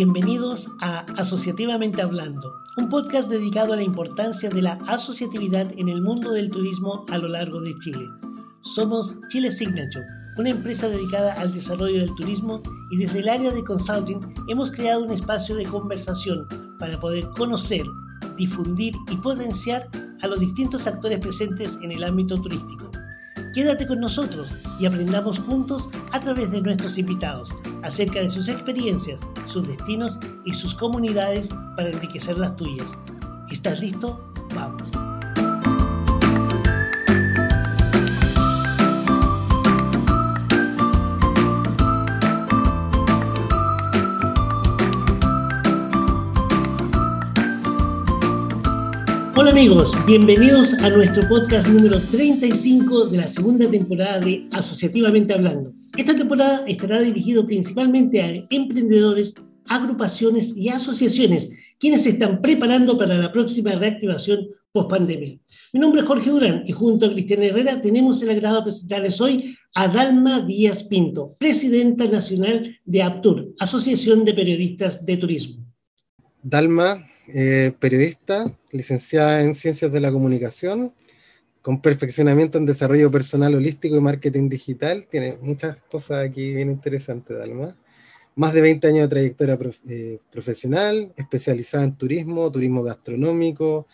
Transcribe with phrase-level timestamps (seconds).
[0.00, 6.00] bienvenidos a Asociativamente Hablando, un podcast dedicado a la importancia de la asociatividad en el
[6.00, 8.08] mundo del turismo a lo largo de Chile.
[8.62, 10.06] Somos Chile Signature,
[10.38, 15.04] una empresa dedicada al desarrollo del turismo y desde el área de consulting hemos creado
[15.04, 16.46] un espacio de conversación
[16.78, 17.84] para poder conocer,
[18.38, 19.86] difundir y potenciar
[20.22, 22.89] a los distintos actores presentes en el ámbito turístico.
[23.52, 29.18] Quédate con nosotros y aprendamos juntos a través de nuestros invitados acerca de sus experiencias,
[29.46, 32.96] sus destinos y sus comunidades para enriquecer las tuyas.
[33.50, 34.29] ¿Estás listo?
[49.40, 55.72] Hola amigos, bienvenidos a nuestro podcast número 35 de la segunda temporada de Asociativamente Hablando.
[55.96, 59.34] Esta temporada estará dirigido principalmente a emprendedores,
[59.66, 65.38] agrupaciones y asociaciones quienes se están preparando para la próxima reactivación post pandemia.
[65.72, 69.22] Mi nombre es Jorge Durán y junto a Cristiana Herrera tenemos el agrado de presentarles
[69.22, 75.64] hoy a Dalma Díaz Pinto, presidenta nacional de APTUR, Asociación de Periodistas de Turismo.
[76.42, 80.94] Dalma, eh, periodista, licenciada en Ciencias de la Comunicación,
[81.62, 85.06] con perfeccionamiento en desarrollo personal holístico y marketing digital.
[85.06, 87.76] Tiene muchas cosas aquí bien interesantes, Dalma.
[88.36, 93.86] Más de 20 años de trayectoria eh, profesional, especializada en turismo, turismo gastronómico,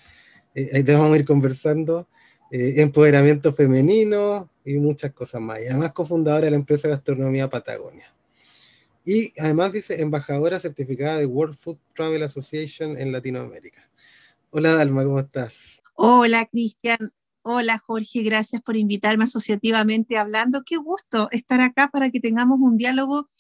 [0.55, 2.09] eh, ahí te vamos a ir conversando,
[2.51, 5.61] empoderamiento femenino y muchas cosas más.
[5.61, 8.16] Y además cofundadora de la empresa Gastronomía Patagonia.
[9.09, 13.89] Y además dice embajadora certificada de World Food Travel Association en Latinoamérica.
[14.51, 15.81] Hola Dalma, ¿cómo estás?
[15.95, 17.13] Hola Cristian,
[17.43, 20.65] hola Jorge, gracias por invitarme asociativamente hablando.
[20.67, 23.31] Qué gusto estar acá para que tengamos un diálogo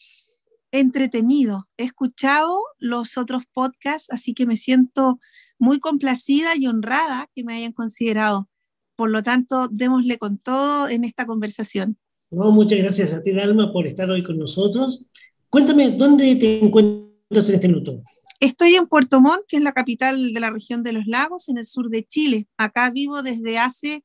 [0.70, 1.68] entretenido.
[1.76, 5.18] He escuchado los otros podcasts, así que me siento
[5.58, 8.48] muy complacida y honrada que me hayan considerado.
[8.94, 11.98] Por lo tanto, démosle con todo en esta conversación.
[12.30, 15.08] muchas gracias a ti, Dalma, por estar hoy con nosotros.
[15.56, 18.02] Cuéntame, ¿dónde te encuentras en este minuto?
[18.40, 21.56] Estoy en Puerto Montt, que es la capital de la región de los lagos, en
[21.56, 22.46] el sur de Chile.
[22.58, 24.04] Acá vivo desde hace,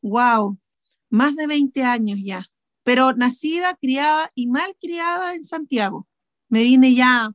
[0.00, 0.58] wow,
[1.10, 2.46] más de 20 años ya,
[2.82, 6.08] pero nacida, criada y mal criada en Santiago.
[6.48, 7.30] Me vine ya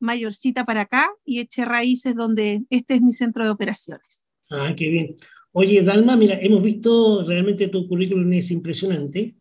[0.00, 4.24] mayorcita para acá y eché raíces donde este es mi centro de operaciones.
[4.48, 5.16] Ah, qué bien.
[5.52, 9.35] Oye, Dalma, mira, hemos visto realmente tu currículum es impresionante.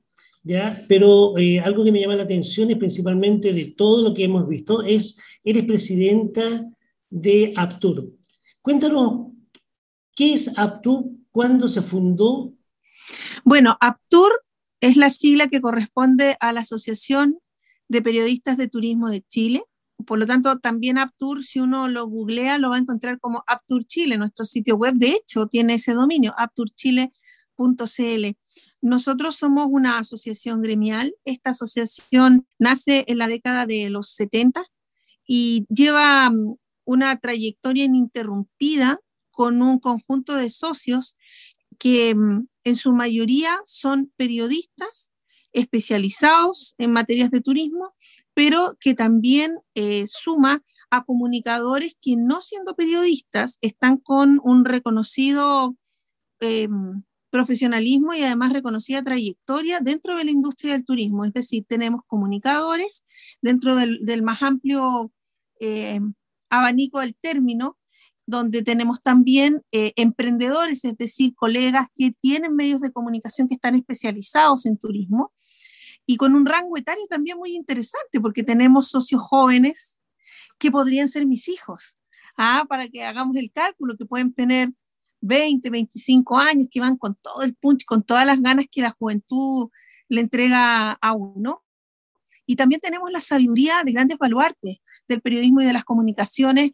[0.46, 0.80] ¿Ya?
[0.88, 4.48] Pero eh, algo que me llama la atención es principalmente de todo lo que hemos
[4.48, 6.64] visto, es, eres presidenta
[7.10, 8.14] de Aptur.
[8.62, 9.32] Cuéntanos,
[10.16, 11.06] ¿qué es Aptur?
[11.32, 12.54] ¿Cuándo se fundó?
[13.44, 14.44] Bueno, Aptur
[14.82, 17.40] es la sigla que corresponde a la Asociación
[17.88, 19.64] de Periodistas de Turismo de Chile.
[20.06, 23.86] Por lo tanto, también Aptur, si uno lo googlea, lo va a encontrar como Aptur
[23.86, 24.18] Chile.
[24.18, 28.26] Nuestro sitio web, de hecho, tiene ese dominio, apturchile.cl.
[28.86, 31.16] Nosotros somos una asociación gremial.
[31.26, 34.64] Esta asociación nace en la década de los 70
[35.26, 39.00] y lleva mm, una trayectoria ininterrumpida
[39.32, 41.18] con un conjunto de socios
[41.80, 45.12] que mm, en su mayoría son periodistas
[45.52, 47.96] especializados en materias de turismo,
[48.36, 55.76] pero que también eh, suma a comunicadores que no siendo periodistas están con un reconocido
[56.40, 57.02] em,
[57.36, 61.26] profesionalismo y además reconocida trayectoria dentro de la industria del turismo.
[61.26, 63.04] Es decir, tenemos comunicadores
[63.42, 65.12] dentro del, más amplio
[65.60, 66.00] eh,
[66.50, 67.78] abanico del término,
[68.26, 73.76] donde tenemos también eh, emprendedores, es decir, colegas que tienen medios de comunicación que están
[73.76, 75.34] especializados en turismo
[76.06, 80.00] y con un rango etario también muy interesante, porque tenemos socios jóvenes
[80.58, 81.98] que podrían ser mis hijos.
[82.38, 84.70] Ah, para que hagamos el cálculo, que pueden tener
[85.26, 88.92] 20, 25 años, que van con todo el punch, con todas las ganas que la
[88.92, 89.70] juventud
[90.08, 91.64] le entrega a uno.
[92.46, 96.72] Y también tenemos la sabiduría de grandes baluartes del periodismo y de las comunicaciones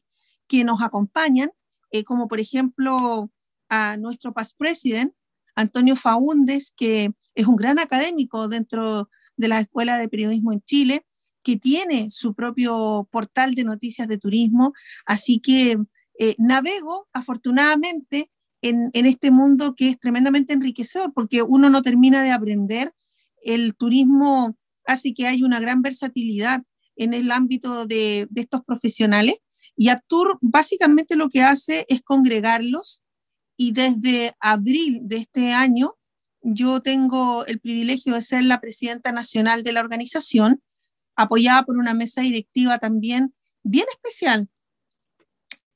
[0.48, 1.52] que nos acompañan,
[1.92, 3.32] eh, como por ejemplo
[3.70, 5.14] a nuestro past president,
[5.56, 11.06] Antonio Faúndes, que es un gran académico dentro de la Escuela de Periodismo en Chile,
[11.44, 14.74] que tiene su propio portal de noticias de turismo.
[15.06, 15.78] Así que
[16.20, 18.30] eh, navego, afortunadamente,
[18.62, 22.94] en, este mundo que es tremendamente enriquecedor, porque uno no termina de aprender.
[23.44, 24.56] El turismo
[24.86, 26.62] hace que haya una gran versatilidad
[26.96, 29.36] en el ámbito de, estos profesionales
[29.76, 33.02] y Aptur básicamente lo que hace es congregarlos
[33.58, 35.96] y desde abril de este año
[36.44, 40.62] yo tengo el privilegio de ser la presidenta nacional de la organización,
[41.16, 43.34] apoyada por una mesa directiva también
[43.64, 44.50] bien especial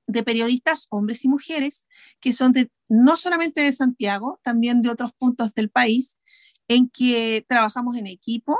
[0.07, 1.87] de periodistas, hombres y mujeres,
[2.19, 6.17] que son de, no solamente de Santiago, también de otros puntos del país,
[6.67, 8.57] en que trabajamos en equipo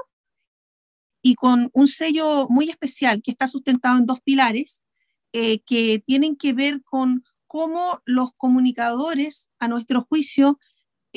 [1.22, 4.84] y con un sello muy especial que está sustentado en dos pilares
[5.34, 10.60] eh, que tienen que ver con cómo los comunicadores, a nuestro juicio,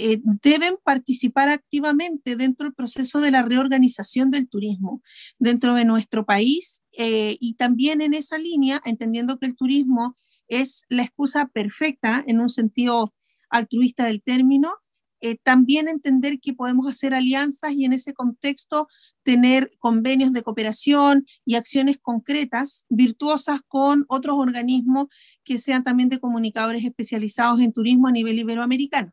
[0.00, 5.02] eh, deben participar activamente dentro del proceso de la reorganización del turismo
[5.40, 10.16] dentro de nuestro país eh, y también en esa línea, entendiendo que el turismo
[10.46, 13.12] es la excusa perfecta en un sentido
[13.50, 14.72] altruista del término,
[15.20, 18.86] eh, también entender que podemos hacer alianzas y en ese contexto
[19.24, 25.08] tener convenios de cooperación y acciones concretas, virtuosas con otros organismos
[25.42, 29.12] que sean también de comunicadores especializados en turismo a nivel iberoamericano.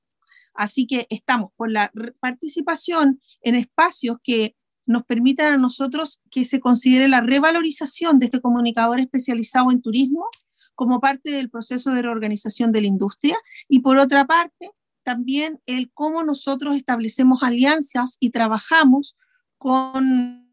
[0.56, 4.56] Así que estamos por la participación en espacios que
[4.86, 10.28] nos permitan a nosotros que se considere la revalorización de este comunicador especializado en turismo
[10.75, 13.38] como parte del proceso de reorganización de la industria.
[13.68, 14.72] Y por otra parte
[15.04, 19.16] también el cómo nosotros establecemos alianzas y trabajamos
[19.58, 20.46] con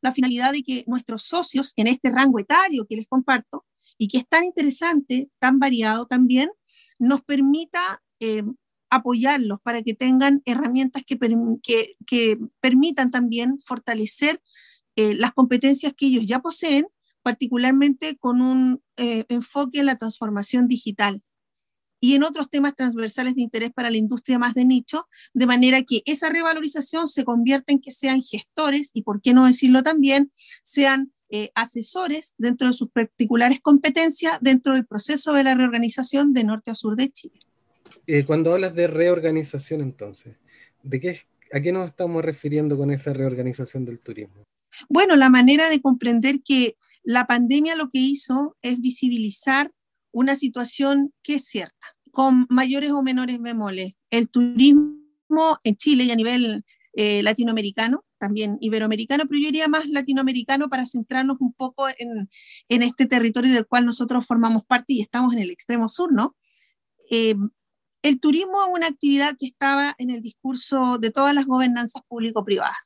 [0.00, 3.64] la finalidad de que nuestros socios en este rango etario que les comparto
[3.98, 6.50] y que es tan interesante, tan variado también,
[6.98, 8.42] nos permita eh,
[8.90, 11.16] apoyarlos para que tengan herramientas que,
[12.60, 14.40] permitan también fortalecer
[14.96, 16.86] eh, las competencias que ellos ya poseen,
[17.22, 21.22] particularmente con un eh, enfoque en la transformación digital
[22.00, 25.82] y en otros temas transversales de interés para la industria más de nicho, de manera
[25.82, 30.30] que esa revalorización se convierta en que sean gestores y, por qué no decirlo también,
[30.62, 36.44] sean eh, asesores dentro de sus particulares competencias dentro del proceso de la reorganización de
[36.44, 37.38] norte a sur de Chile.
[38.06, 40.36] Eh, cuando hablas de reorganización, entonces,
[40.82, 41.20] ¿de qué,
[41.52, 44.44] ¿a qué nos estamos refiriendo con esa reorganización del turismo?
[44.88, 49.72] Bueno, la manera de comprender que la pandemia lo que hizo es visibilizar
[50.12, 53.92] una situación que es cierta, con mayores o menores bemoles.
[54.10, 54.98] El turismo
[55.62, 56.64] en Chile y a nivel
[56.94, 62.30] eh, latinoamericano, también iberoamericano, pero yo diría más latinoamericano para centrarnos un poco en,
[62.68, 66.34] en, este territorio del cual nosotros formamos parte y estamos en el extremo sur, ¿no?
[67.10, 67.34] Eh,
[68.06, 72.76] el turismo es una actividad que estaba en el discurso de todas las gobernanzas público-privadas.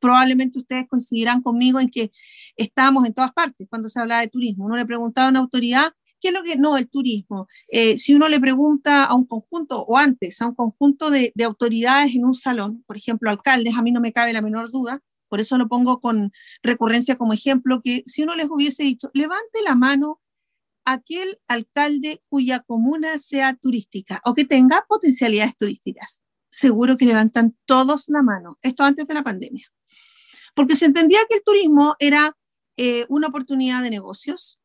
[0.00, 2.10] Probablemente ustedes coincidirán conmigo en que
[2.56, 4.64] estábamos en todas partes cuando se hablaba de turismo.
[4.64, 7.46] Uno le preguntaba a una autoridad, ¿qué es lo que no el turismo?
[7.68, 11.44] Eh, si uno le pregunta a un conjunto, o antes, a un conjunto de, de
[11.44, 15.00] autoridades en un salón, por ejemplo, alcaldes, a mí no me cabe la menor duda,
[15.28, 16.32] por eso lo pongo con
[16.64, 20.20] recurrencia como ejemplo, que si uno les hubiese dicho, levante la mano
[20.84, 26.22] aquel alcalde cuya comuna sea turística o que tenga potencialidades turísticas.
[26.50, 28.58] Seguro que levantan todos la mano.
[28.62, 29.66] Esto antes de la pandemia.
[30.54, 32.36] Porque se entendía que el turismo era
[32.76, 34.58] eh, una oportunidad de negocios,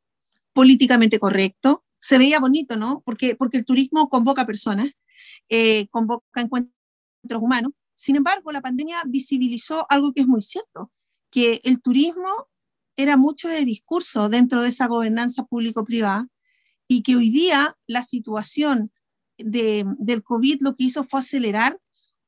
[0.53, 3.01] políticamente correcto, se veía bonito, ¿no?
[3.05, 4.91] Porque, porque el turismo convoca personas,
[5.49, 6.71] eh, convoca encuentros
[7.41, 7.73] humanos.
[7.95, 10.91] Sin embargo, la pandemia visibilizó algo que es muy cierto,
[11.31, 12.47] que el turismo
[12.95, 16.27] era mucho de discurso dentro de esa gobernanza público-privada
[16.87, 18.91] y que hoy día la situación
[19.37, 21.79] de, del COVID lo que hizo fue acelerar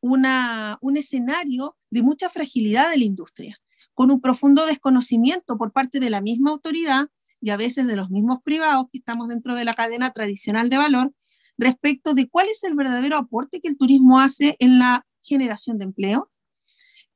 [0.01, 3.57] una, un escenario de mucha fragilidad de la industria,
[3.93, 7.09] con un profundo desconocimiento por parte de la misma autoridad
[7.39, 10.77] y a veces de los mismos privados que estamos dentro de la cadena tradicional de
[10.77, 11.13] valor
[11.57, 15.85] respecto de cuál es el verdadero aporte que el turismo hace en la generación de
[15.85, 16.31] empleo,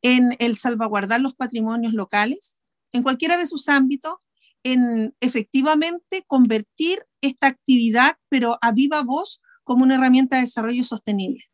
[0.02, 2.61] en el salvaguardar los patrimonios locales,
[2.94, 4.16] en cualquiera de sus ámbitos,
[4.64, 11.46] en efectivamente convertir esta actividad, pero a viva voz, como una herramienta de desarrollo sostenible.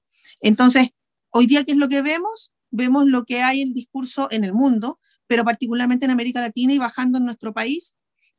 [0.42, 0.90] Entonces,
[1.30, 2.52] hoy día, ¿qué es lo que vemos?
[2.72, 6.78] Vemos lo que hay en discurso en el mundo, pero particularmente en América Latina y
[6.78, 7.96] bajando en nuestro país,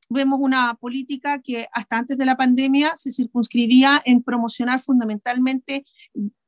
[0.09, 5.85] vemos una política que hasta antes de la pandemia se circunscribía en promocionar fundamentalmente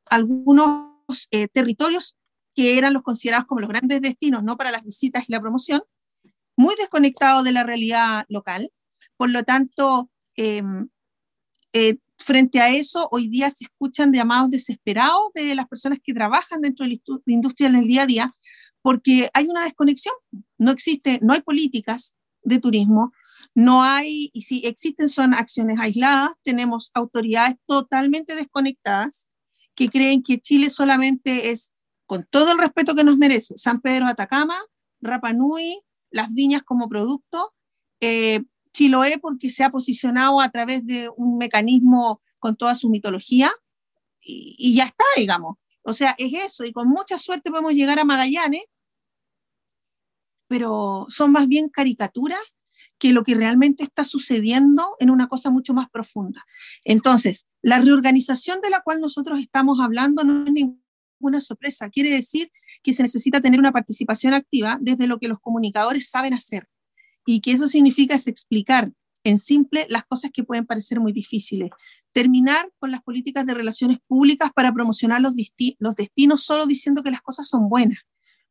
[0.07, 2.17] algunos eh, territorios
[2.55, 5.83] que eran los considerados como los grandes destinos, no para las visitas y la promoción,
[6.61, 8.71] muy desconectado de la realidad local.
[9.17, 10.91] Por lo tanto, em,
[11.73, 16.61] eh, frente a eso, hoy día se escuchan llamados desesperados de las personas que trabajan
[16.61, 18.31] dentro de la industria en el día a día,
[18.83, 20.15] porque hay una desconexión.
[20.59, 23.13] No existe, no hay políticas de turismo,
[23.55, 29.31] no hay, y si existen son acciones aisladas, tenemos autoridades totalmente desconectadas
[29.75, 31.73] que creen que Chile solamente es,
[32.05, 34.59] con todo el respeto que nos merece, San Pedro Atacama,
[35.01, 37.55] Rapa Nui, las viñas como producto.
[38.01, 43.53] Eh, Chiloé porque se ha posicionado a través de un mecanismo con toda su mitología
[44.21, 45.57] y, ya está, digamos.
[45.83, 48.65] O sea, es eso, y con mucha suerte podemos llegar a Magallanes,
[50.47, 52.41] pero son más bien caricaturas
[52.99, 56.45] que lo que realmente está sucediendo en una cosa mucho más profunda.
[56.85, 60.53] Entonces, la reorganización de la cual nosotros estamos hablando no es
[61.21, 61.91] ninguna sorpresa.
[61.91, 62.51] Quiere decir
[62.83, 66.69] que se necesita tener una participación activa desde lo que los comunicadores saben hacer
[67.27, 71.71] y que eso significa explicar en simple las cosas que pueden parecer muy difíciles.
[72.13, 75.35] Terminar con las políticas de relaciones públicas para promocionar los,
[75.79, 78.01] los destinos solo diciendo que las cosas son buenas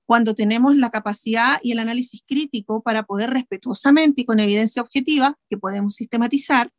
[0.06, 5.38] cuando tenemos la capacidad y el análisis crítico para poder respetuosamente y con evidencia objetiva,
[5.48, 6.72] que podemos sistematizar,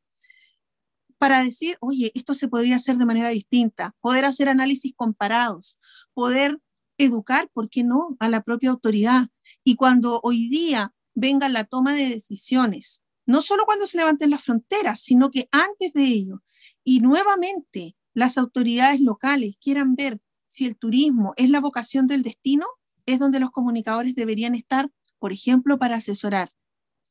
[1.21, 5.79] para decir, oye, esto se podría hacer de manera distinta, poder hacer análisis comparados,
[6.15, 6.59] poder
[6.97, 9.29] educar, ¿por qué no?, a la propia autoridad.
[9.63, 14.43] Y cuando hoy día venga la toma de decisiones, no solo cuando se levanten las
[14.43, 16.43] fronteras, sino que antes de ello,
[16.85, 22.65] y nuevamente las autoridades locales quieran ver si el turismo es la vocación del destino,
[23.05, 26.51] es donde los comunicadores deberían estar, por ejemplo, para asesorar,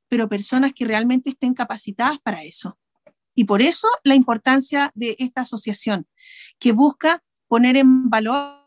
[0.07, 2.79] pero personas que realmente estén capacitadas para eso.
[3.39, 6.05] Y por eso la importancia de esta asociación,
[6.59, 8.59] que busca poner en valor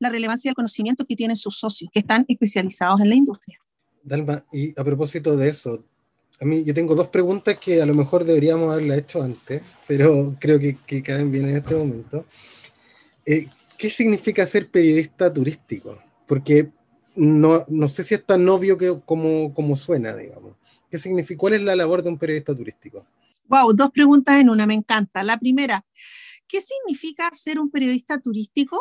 [0.00, 3.56] la relevancia del conocimiento que tienen sus socios, que están especializados en la industria.
[4.02, 5.84] Dalma, y a propósito de eso,
[6.40, 10.34] a mí yo tengo dos preguntas que a lo mejor deberíamos haberla hecho antes, pero
[10.40, 12.26] creo que, que caen bien en este momento.
[13.24, 13.46] Eh,
[13.78, 16.00] ¿Qué significa ser periodista turístico?
[16.26, 16.68] porque
[17.14, 20.56] no, no sé si es tan obvio que, como, como suena, digamos.
[20.90, 21.38] ¿Qué significa?
[21.38, 23.04] ¿Cuál es la labor de un periodista turístico?
[23.50, 25.24] Wow, dos preguntas en una, me encanta.
[25.24, 25.84] La primera,
[26.46, 28.80] ¿qué significa ser un periodista turístico?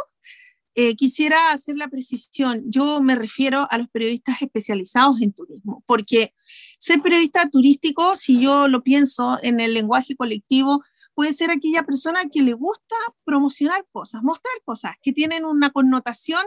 [0.75, 2.61] Eh, quisiera hacer la precisión.
[2.67, 6.33] Yo me refiero a los periodistas especializados en turismo, porque
[6.77, 10.83] ser periodista turístico, si yo lo pienso en el lenguaje colectivo,
[11.15, 16.43] puede ser aquella persona que le gusta promocionar cosas, mostrar cosas que tienen una connotación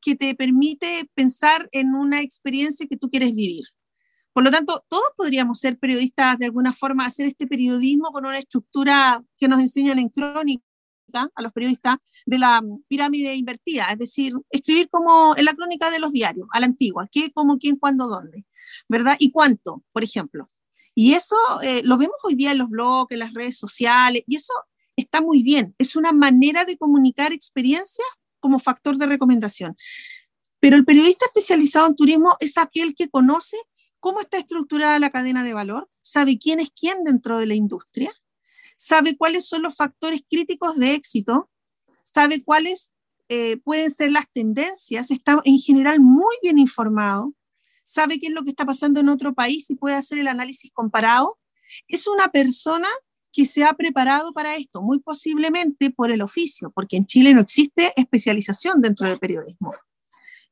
[0.00, 3.64] que te permite pensar en una experiencia que tú quieres vivir.
[4.36, 8.36] Por lo tanto, todos podríamos ser periodistas de alguna forma, hacer este periodismo con una
[8.36, 10.62] estructura que nos enseñan en crónica
[11.34, 16.00] a los periodistas de la pirámide invertida, es decir, escribir como en la crónica de
[16.00, 18.44] los diarios, a la antigua, qué, cómo, quién, cuándo, dónde,
[18.90, 19.16] ¿verdad?
[19.18, 20.46] Y cuánto, por ejemplo.
[20.94, 24.36] Y eso eh, lo vemos hoy día en los blogs, en las redes sociales, y
[24.36, 24.52] eso
[24.96, 25.74] está muy bien.
[25.78, 28.06] Es una manera de comunicar experiencias
[28.38, 29.78] como factor de recomendación.
[30.60, 33.56] Pero el periodista especializado en turismo es aquel que conoce
[34.06, 38.12] cómo está estructurada la cadena de valor, sabe quién es quién dentro de la industria,
[38.76, 41.50] sabe cuáles son los factores críticos de éxito,
[42.04, 42.92] sabe cuáles
[43.28, 47.34] eh, pueden ser las tendencias, está en general muy bien informado,
[47.82, 50.70] sabe qué es lo que está pasando en otro país y puede hacer el análisis
[50.72, 51.36] comparado.
[51.88, 52.88] Es una persona
[53.32, 57.40] que se ha preparado para esto, muy posiblemente por el oficio, porque en Chile no
[57.40, 59.74] existe especialización dentro del periodismo.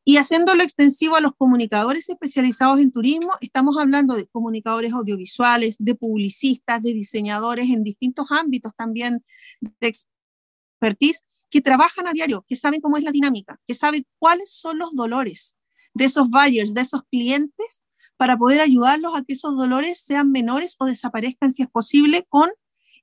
[0.07, 5.95] Y haciéndolo extensivo a los comunicadores especializados en turismo, estamos hablando de comunicadores audiovisuales, de
[5.95, 9.25] publicistas, de diseñadores en distintos ámbitos también
[9.61, 14.53] de expertise, que trabajan a diario, que saben cómo es la dinámica, que saben cuáles
[14.53, 15.57] son los dolores
[15.95, 17.85] de esos buyers, de esos clientes,
[18.17, 22.51] para poder ayudarlos a que esos dolores sean menores o desaparezcan si es posible con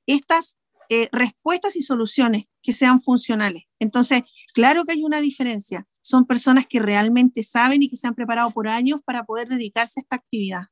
[0.06, 0.58] estas
[0.90, 3.64] eh, respuestas y soluciones que sean funcionales.
[3.80, 5.88] Entonces, claro que hay una diferencia.
[6.02, 10.00] Son personas que realmente saben y que se han preparado por años para poder dedicarse
[10.00, 10.64] a esta actividad.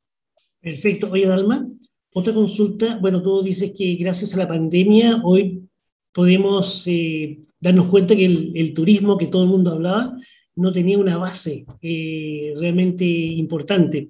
[0.60, 1.10] Perfecto.
[1.12, 1.68] Oye, Dalma,
[2.14, 2.98] otra consulta.
[2.98, 5.64] Bueno, tú dices que gracias a la pandemia hoy
[6.12, 10.18] podemos eh, darnos cuenta que el, turismo que todo el mundo hablaba
[10.56, 14.10] no tenía una base eh, realmente importante.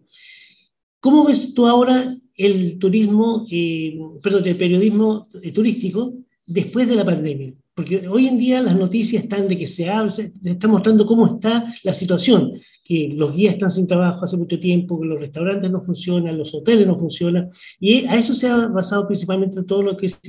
[0.99, 6.13] ¿Cómo ves tú ahora el turismo, eh, perdón, el periodismo eh, turístico
[6.45, 7.53] después de la pandemia.
[7.79, 11.25] Porque hoy en día las noticias están de que se habla, se está mostrando cómo
[11.25, 12.51] está la situación,
[12.83, 16.53] que los guías están sin trabajo hace mucho tiempo, que los restaurantes no funcionan, los
[16.53, 20.19] hoteles no funcionan, y a eso se ha basado principalmente todo lo que es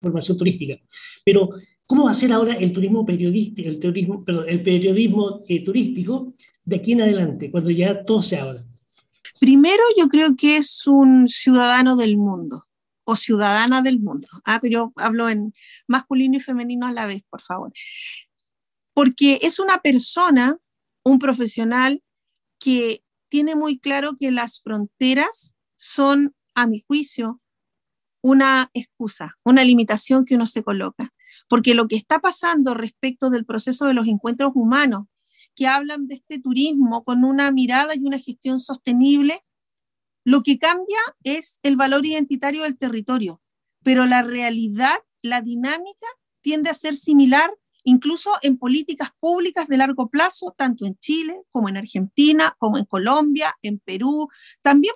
[0.00, 0.76] información turística.
[1.24, 1.50] Pero,
[1.86, 6.34] ¿cómo va a ser ahora el turismo periodístico, el, turismo, perdón, el periodismo eh, turístico
[6.64, 8.64] de aquí en adelante, cuando ya todo se habla?
[9.40, 12.62] Primero, yo creo que es un ciudadano del mundo
[13.06, 14.28] o ciudadana del mundo.
[14.44, 15.54] Ah, yo hablo en
[15.86, 17.72] masculino y femenino a la vez, por favor.
[18.92, 20.58] Porque es una persona,
[21.04, 22.02] un profesional
[22.58, 27.40] que tiene muy claro que las fronteras son, a mi juicio,
[28.22, 31.14] una excusa, una limitación que uno se coloca.
[31.48, 35.04] Porque lo que está pasando respecto del proceso de los encuentros humanos
[35.54, 39.44] que hablan de este turismo con una mirada y una gestión sostenible,
[40.26, 43.40] lo que cambia es el valor identitario del territorio,
[43.84, 46.06] pero la realidad, la dinámica
[46.40, 47.48] tiende a ser similar
[47.84, 52.86] incluso en políticas públicas de largo plazo, tanto en Chile como en Argentina, como en
[52.86, 54.28] Colombia, en Perú.
[54.62, 54.94] También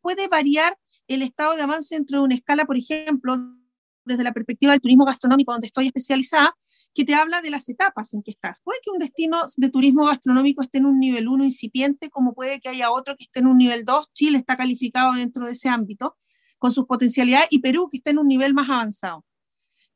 [0.00, 3.36] puede, variar el estado de avance dentro de una escala, por ejemplo,
[4.04, 6.54] desde la perspectiva del turismo gastronómico, donde estoy especializada,
[6.94, 8.58] que te habla de las etapas en que estás.
[8.62, 12.60] Puede que un destino de turismo gastronómico esté en un nivel 1 incipiente, como puede
[12.60, 14.12] que haya otro que esté en un nivel 2.
[14.12, 16.16] Chile está calificado dentro de ese ámbito,
[16.58, 19.24] con sus potencialidades, y Perú que está en un nivel más avanzado.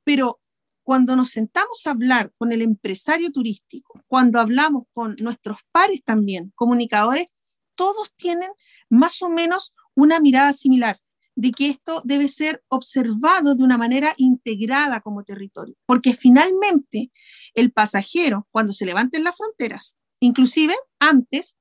[0.05, 0.41] Pero
[0.83, 6.53] cuando nos sentamos a hablar con el empresario turístico, cuando hablamos con nuestros pares también,
[6.55, 7.27] comunicadores,
[7.75, 8.51] todos tienen
[8.89, 11.01] más o menos una mirada similar
[11.37, 17.13] de que esto debe ser observado de una manera integrada como territorio, porque finalmente
[17.55, 21.59] el pasajero, cuando se levanten las fronteras, inclusive antes,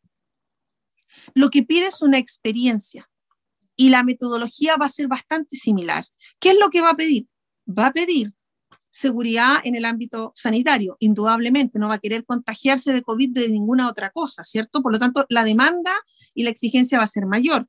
[1.33, 3.09] lo que pide es una experiencia
[3.75, 6.05] y la metodología va a ser bastante similar.
[6.39, 7.27] ¿Qué es lo que va a pedir?
[7.67, 8.33] Va a pedir
[8.89, 13.89] seguridad en el ámbito sanitario, indudablemente, no va a querer contagiarse de COVID de ninguna
[13.89, 14.81] otra cosa, ¿cierto?
[14.81, 15.93] Por lo tanto, la demanda
[16.33, 17.67] y la exigencia va a ser mayor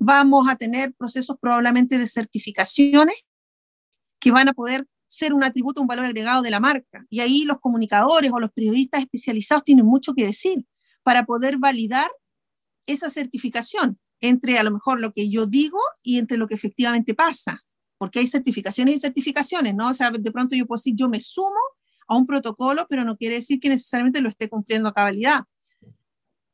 [0.00, 3.16] vamos a tener procesos probablemente de certificaciones
[4.18, 7.04] que van a poder ser un atributo, un valor agregado de la marca.
[7.10, 10.66] Y ahí los comunicadores o los periodistas especializados tienen mucho que decir
[11.02, 12.10] para poder validar
[12.86, 17.14] esa certificación entre a lo mejor lo que yo digo y entre lo que efectivamente
[17.14, 17.62] pasa.
[17.98, 19.88] Porque hay certificaciones y certificaciones, ¿no?
[19.88, 21.60] O sea, de pronto yo puedo decir, yo me sumo
[22.08, 25.40] a un protocolo, pero no quiere decir que necesariamente lo esté cumpliendo a cabalidad.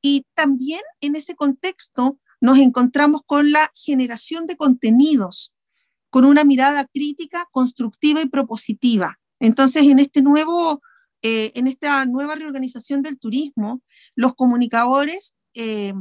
[0.03, 5.55] Y también en ese contexto, nos encontramos con la generación de contenidos,
[6.11, 9.19] con una mirada crítica, constructiva y propositiva.
[9.41, 10.81] Entonces, en, este nuevo,
[11.23, 13.83] eh, en esta nueva reorganización del turismo,
[14.15, 15.95] los comunicadores eh,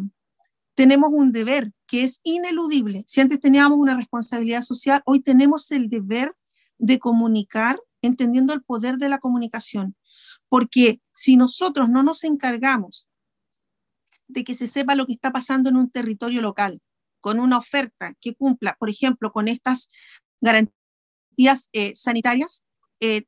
[0.75, 3.03] tenemos un deber que es ineludible.
[3.07, 6.35] Si antes teníamos una responsabilidad social, hoy tenemos el deber
[6.77, 9.95] de comunicar entendiendo el poder de la comunicación.
[10.49, 13.04] Porque si nosotros no nos encargamos
[14.27, 16.81] de que se sepa lo que está pasando en un territorio local,
[17.19, 19.89] con una oferta que cumpla, por ejemplo, con estas
[20.41, 22.63] garantías eh, sanitarias,
[22.99, 23.23] eh,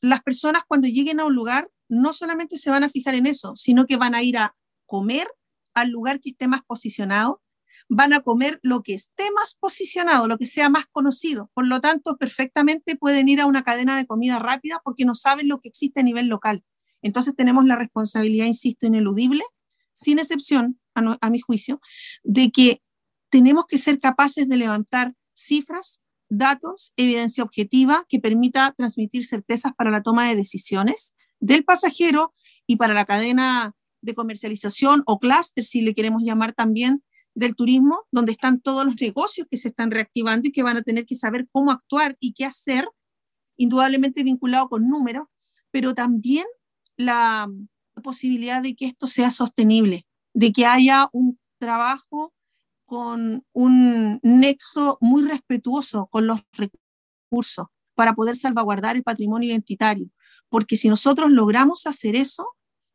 [0.00, 3.54] las personas cuando lleguen a un lugar no solamente se van a fijar en eso,
[3.56, 5.28] sino que van a ir a comer
[5.74, 7.42] al lugar que esté más posicionado,
[7.88, 11.50] van a comer lo que esté más posicionado, lo que sea más conocido.
[11.54, 15.48] Por lo tanto, perfectamente pueden ir a una cadena de comida rápida porque no saben
[15.48, 16.64] lo que existe a nivel local.
[17.02, 19.42] Entonces tenemos la responsabilidad, insisto, ineludible
[19.92, 21.80] sin excepción, a, mi juicio,
[22.22, 22.82] de que
[23.30, 29.90] tenemos que ser capaces de levantar cifras, datos, evidencia objetiva que permita transmitir certezas para
[29.90, 32.34] la toma de decisiones del pasajero
[32.66, 37.02] y para la cadena de comercialización o clúster, si le queremos llamar también,
[37.34, 40.82] del turismo, donde están todos los negocios que se están reactivando y que van a
[40.82, 42.86] tener que saber cómo actuar y qué hacer,
[43.56, 45.28] indudablemente vinculado con números,
[45.70, 46.46] pero también
[46.96, 47.48] la,
[48.02, 52.32] posibilidad de que esto sea sostenible, de que haya un trabajo
[52.84, 60.08] con un nexo muy respetuoso con los recursos para poder salvaguardar el patrimonio identitario.
[60.48, 62.46] Porque si nosotros logramos hacer eso,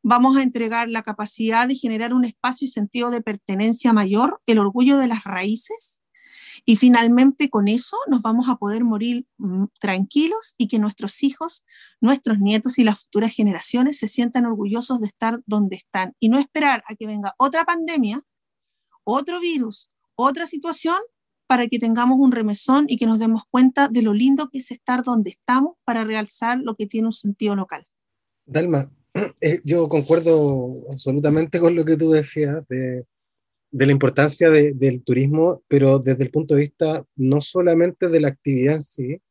[0.04, 4.60] vamos a entregar la capacidad de generar un espacio y sentido de pertenencia mayor, el
[4.60, 6.02] orgullo de las raíces
[6.70, 11.64] y finalmente con eso nos vamos a poder morir mm, tranquilos y que nuestros hijos,
[12.02, 16.38] nuestros nietos y las futuras generaciones se sientan orgullosos de estar donde están y no
[16.38, 18.22] esperar a que venga otra pandemia,
[19.06, 20.98] otro virus, otra situación
[21.48, 24.70] para que tengamos un remesón y que nos demos cuenta de lo lindo que es
[24.70, 27.88] estar donde estamos para realzar lo que tiene un sentido local.
[28.46, 28.92] Dalma,
[29.40, 33.06] eh, yo concuerdo absolutamente con lo que tú decías de
[33.72, 38.30] de la importancia del turismo, pero desde el punto de vista no solamente de la
[38.30, 39.22] actividad en sí,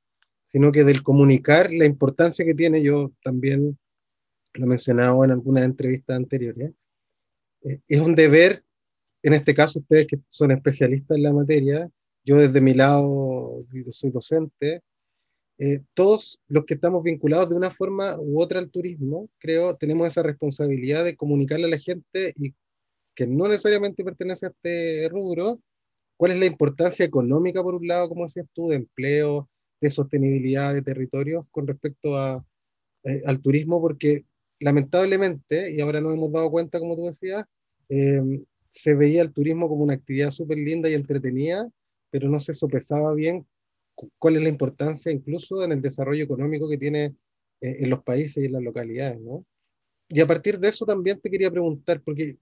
[0.46, 3.78] sino que del comunicar la importancia que tiene, yo también
[4.54, 6.72] lo he mencionado en algunas entrevistas anteriores,
[7.62, 8.62] eh, es un deber,
[9.22, 11.90] en este caso ustedes que son especialistas en la materia,
[12.24, 14.82] yo desde mi lado soy docente,
[15.58, 20.06] eh, todos los que estamos vinculados de una forma u otra al turismo, creo, tenemos
[20.06, 22.52] esa responsabilidad de comunicarle a la gente y
[23.16, 25.60] que no necesariamente pertenece a este rubro,
[26.16, 29.48] cuál es la importancia económica, por un lado, como decías tú, de empleo,
[29.80, 32.44] de sostenibilidad de territorios con respecto a,
[33.04, 34.24] eh, al turismo, porque
[34.60, 37.44] lamentablemente, y ahora nos hemos dado cuenta, como tú decías,
[37.88, 38.22] eh,
[38.70, 41.68] se veía el turismo como una actividad súper linda y entretenida,
[42.10, 43.46] pero no se sopesaba bien
[44.18, 47.14] cuál es la importancia incluso en el desarrollo económico que tiene
[47.62, 49.44] eh, en los países y en las localidades, ¿no?
[50.08, 52.36] Y a partir de eso también te quería preguntar, porque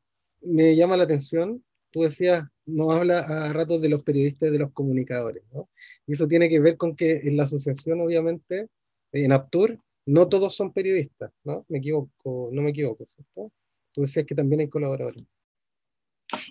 [0.45, 4.59] me llama la atención, tú decías, no habla a ratos de los periodistas y de
[4.59, 5.69] los comunicadores, ¿no?
[6.07, 8.69] Y eso tiene que ver con que en la asociación, obviamente,
[9.13, 11.65] en Aptur, no todos son periodistas, ¿no?
[11.69, 13.53] Me equivoco, no me equivoco, ¿cierto?
[13.93, 15.25] Tú decías que también hay colaboradores.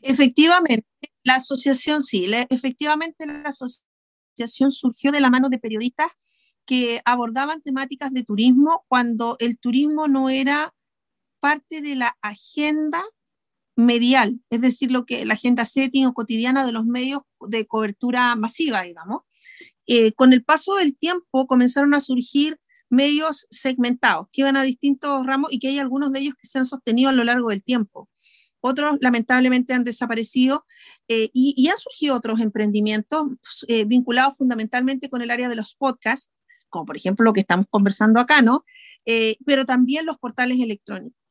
[0.01, 0.87] Efectivamente,
[1.23, 6.07] la asociación, sí, efectivamente la asociación surgió de la mano de periodistas
[6.65, 10.73] que abordaban temáticas de turismo cuando el turismo no era
[11.39, 13.03] parte de la agenda
[13.75, 18.35] medial, es decir, lo que la agenda setting o cotidiana de los medios de cobertura
[18.35, 19.21] masiva, digamos.
[19.87, 22.59] Eh, con el paso del tiempo comenzaron a surgir
[22.89, 26.59] medios segmentados que iban a distintos ramos y que hay algunos de ellos que se
[26.59, 28.09] han sostenido a lo largo del tiempo.
[28.61, 30.65] Otros lamentablemente han desaparecido
[31.09, 33.25] eh, y, han surgido otros emprendimientos
[33.67, 36.31] eh, vinculados fundamentalmente con el área de los podcasts,
[36.69, 38.63] como por ejemplo lo que estamos conversando acá, ¿no?
[39.45, 41.22] pero también los portales electrónicos.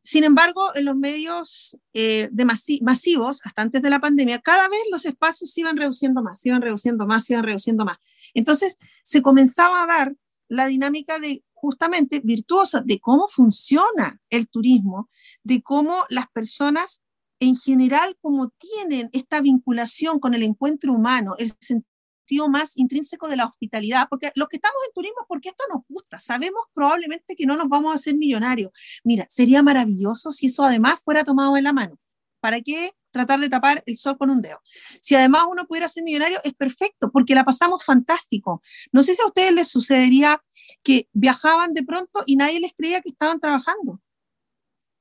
[0.00, 4.80] Sin embargo, en los medios eh, de masivos, hasta antes de la pandemia, cada vez
[4.90, 7.98] los espacios se iban reduciendo más, iban reduciendo más, iban reduciendo más.
[8.34, 10.16] Entonces, se comenzaba a dar
[10.48, 15.08] la dinámica de justamente virtuosa de cómo funciona el turismo,
[15.42, 17.02] de cómo las personas
[17.40, 21.52] en general, como tienen esta vinculación con el encuentro humano, el
[22.48, 26.20] más intrínseco de la hospitalidad, porque los que estamos en turismo porque esto nos gusta,
[26.20, 28.72] sabemos probablemente que no nos vamos a hacer millonarios.
[29.04, 31.98] Mira, sería maravilloso si eso además fuera tomado en la mano.
[32.40, 34.60] ¿Para qué tratar de tapar el sol con un dedo?
[35.00, 38.62] Si además uno pudiera ser millonario, es perfecto, porque la pasamos fantástico.
[38.92, 40.42] No sé si a ustedes les sucedería
[40.82, 44.00] que viajaban de pronto y nadie les creía que estaban trabajando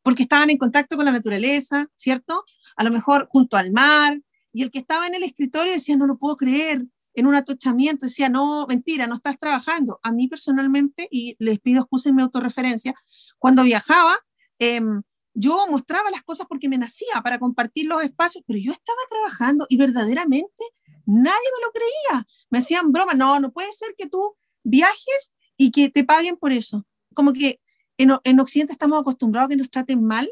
[0.03, 2.43] porque estaban en contacto con la naturaleza, ¿cierto?
[2.75, 4.19] A lo mejor junto al mar,
[4.53, 6.83] y el que estaba en el escritorio decía, no lo puedo creer,
[7.13, 9.99] en un atochamiento, decía, no, mentira, no estás trabajando.
[10.03, 12.95] A mí personalmente, y les pido excusa en mi autorreferencia,
[13.37, 14.17] cuando viajaba,
[14.59, 18.99] em, yo mostraba las cosas porque me nacía para compartir los espacios, pero yo estaba
[19.09, 20.63] trabajando y verdaderamente
[21.05, 22.27] nadie me lo creía.
[22.49, 26.51] Me hacían broma, no, no puede ser que tú viajes y que te paguen por
[26.51, 26.85] eso.
[27.13, 27.61] Como que
[27.97, 30.31] en, en Occidente estamos acostumbrados a que nos traten mal,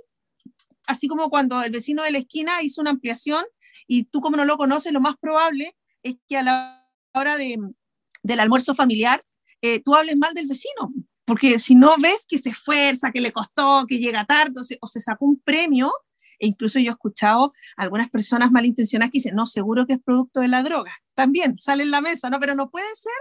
[0.87, 3.43] así como cuando el vecino de la esquina hizo una ampliación
[3.87, 7.57] y tú como no lo conoces, lo más probable es que a la hora de,
[8.23, 9.23] del almuerzo familiar
[9.61, 10.91] eh, tú hables mal del vecino,
[11.25, 14.99] porque si no ves que se esfuerza, que le costó, que llega tarde o se,
[14.99, 15.91] sacó un premio,
[16.39, 20.39] e incluso yo he escuchado algunas personas malintencionadas que dicen, no, seguro que es producto
[20.39, 20.91] de la droga.
[21.13, 22.39] También sale en la mesa, ¿no?
[22.39, 23.13] Pero no puede ser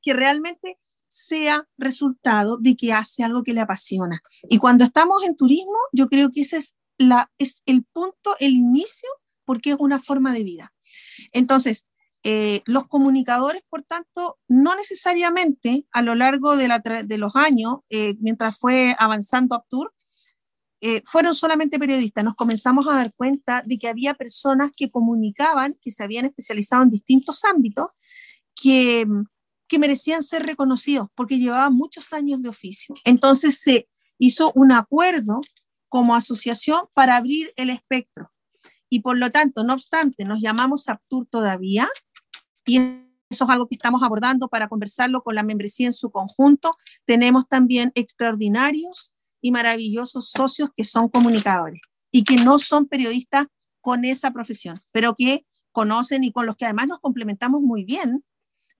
[0.00, 4.22] que realmente sea resultado de que hace algo que le apasiona.
[4.44, 8.52] Y cuando estamos en turismo, yo creo que ese es, la, es el punto, el
[8.52, 9.08] inicio,
[9.44, 10.72] porque es una forma de vida.
[11.32, 11.84] Entonces,
[12.22, 16.68] eh, los comunicadores, por tanto, no necesariamente a lo largo de,
[17.18, 19.94] los años, eh, mientras fue avanzando Aptur,
[20.82, 22.24] eh, fueron solamente periodistas.
[22.24, 26.82] Nos comenzamos a dar cuenta de que había personas que comunicaban, que se habían especializado
[26.82, 27.88] en distintos ámbitos,
[28.54, 29.06] que,
[29.66, 32.94] que merecían ser reconocidos porque llevaban muchos años de oficio.
[33.04, 35.40] Entonces se hizo un acuerdo
[35.88, 38.30] como asociación para abrir el espectro.
[38.90, 41.88] Y por lo tanto, no obstante, nos llamamos Aptur todavía,
[42.70, 42.76] y
[43.30, 46.76] eso es algo que estamos abordando para conversarlo con la membresía en su conjunto.
[47.04, 51.80] Tenemos también extraordinarios y maravillosos socios que son comunicadores
[52.12, 53.46] y que no son periodistas
[53.80, 58.24] con esa profesión, pero que conocen y con los que además nos complementamos muy bien,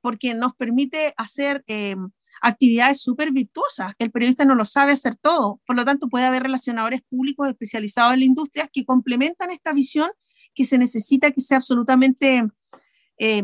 [0.00, 1.96] porque nos permite hacer eh,
[2.42, 3.94] actividades súper virtuosas.
[3.98, 8.14] El periodista no lo sabe hacer todo, por lo tanto puede haber relacionadores públicos especializados
[8.14, 10.11] en la industria que complementan esta visión
[10.55, 12.44] que se necesita que sea absolutamente
[13.18, 13.42] eh,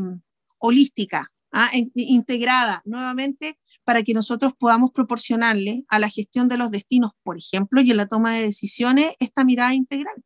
[0.59, 1.71] holística, ¿ah?
[1.95, 7.81] integrada nuevamente para que nosotros podamos proporcionarle a la gestión de los destinos, por ejemplo,
[7.81, 10.17] y en la toma de decisiones, esta mirada integral.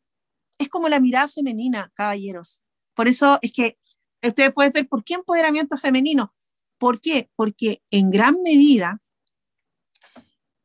[0.58, 2.62] Es como la mirada femenina, caballeros.
[2.94, 3.78] Por eso es que
[4.22, 6.34] ustedes pueden ver, ¿por qué empoderamiento femenino?
[6.78, 7.30] ¿Por qué?
[7.36, 9.00] Porque en gran medida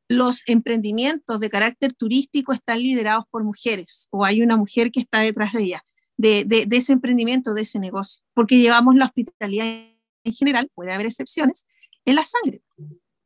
[0.08, 5.20] los emprendimientos de carácter turístico están liderados por mujeres o hay una mujer que está
[5.20, 5.82] detrás de ellas
[6.18, 11.66] de, ese emprendimiento, de ese negocio, porque llevamos la hospitalidad en general, puede haber excepciones,
[12.06, 12.62] en la sangre,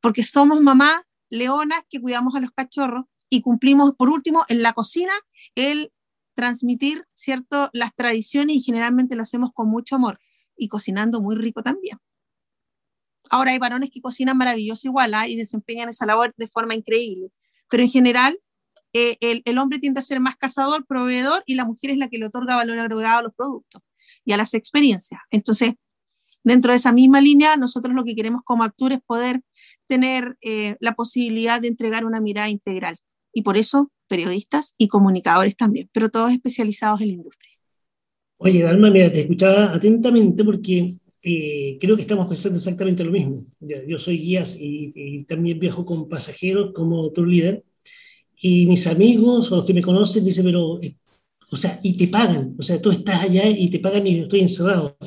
[0.02, 4.74] porque somos mamás leonas que cuidamos a los cachorros y cumplimos, por último, en la
[4.74, 5.14] cocina,
[5.56, 5.92] el
[6.34, 10.20] transmitir, ¿cierto?, las tradiciones y generalmente lo hacemos con mucho amor
[10.56, 11.98] y cocinando muy rico también.
[13.30, 15.28] Ahora hay varones que cocinan maravilloso igual ¿ah?
[15.28, 17.32] y desempeñan esa labor de forma increíble,
[17.70, 18.40] pero en general
[18.94, 22.18] eh, el, hombre tiende a ser más cazador, proveedor, y la mujer es la que
[22.18, 23.82] le otorga valor agregado a los productos
[24.26, 25.22] y a las experiencias.
[25.32, 25.74] Entonces,
[26.44, 29.42] dentro de esa misma línea, nosotros lo que queremos como actores es poder
[29.86, 32.96] tener eh, la posibilidad de entregar una mirada integral.
[33.34, 37.52] Y por eso, periodistas y comunicadores también, pero todos especializados en la industria.
[38.38, 43.46] Oye, Dalma, mira, te escuchaba atentamente porque eh, creo que estamos pensando exactamente lo mismo.
[43.60, 47.64] Yo soy guías y, también viajo con pasajeros como tour líder.
[48.42, 50.96] Y mis amigos o los que me conocen dicen, pero, eh,
[51.52, 52.56] o sea, y te pagan.
[52.58, 54.98] O sea, tú estás allá y te pagan y yo estoy encerrado.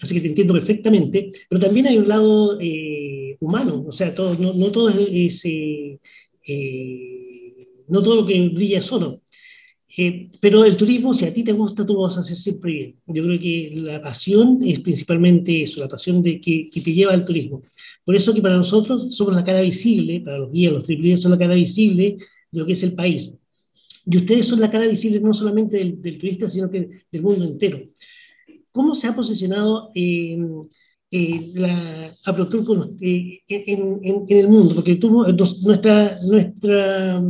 [0.00, 1.30] Así que te entiendo perfectamente.
[1.48, 3.84] Pero también hay un lado eh, humano.
[3.86, 5.44] O sea, todo, no, no todo es...
[7.88, 9.22] no todo lo que brilla es oro.
[9.96, 12.72] Eh, pero el turismo, si a ti te gusta, tú lo vas a hacer siempre
[12.72, 12.96] bien.
[13.06, 17.12] Yo creo que la pasión es principalmente eso, la pasión de que, que te lleva
[17.12, 17.62] al turismo.
[18.04, 21.32] Por eso que para nosotros somos la cara visible, para los guías, los triple son
[21.32, 22.16] la cara visible
[22.50, 23.34] de lo que es el país.
[24.10, 27.80] Y ustedes son la cara visible no solamente del, turista, sino que del mundo entero.
[28.72, 30.38] ¿Cómo se ha posicionado eh,
[31.10, 34.74] eh, la AproTour en, en, en, el mundo?
[34.74, 35.24] Porque tú,
[35.62, 37.22] nuestra, nuestra